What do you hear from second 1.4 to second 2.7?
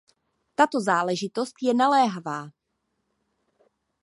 je naléhavá.